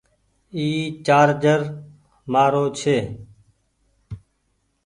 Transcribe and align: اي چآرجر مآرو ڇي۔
اي 0.55 0.65
چآرجر 1.05 1.61
مآرو 2.31 2.63
ڇي۔ 2.77 2.97